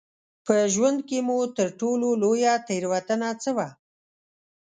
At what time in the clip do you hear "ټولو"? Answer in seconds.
1.79-2.07